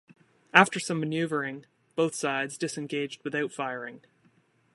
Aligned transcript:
After 0.51 0.79
some 0.79 0.99
maneuvering, 0.99 1.67
both 1.95 2.15
sides 2.15 2.57
disengaged 2.57 3.23
without 3.23 3.51
firing. 3.53 4.01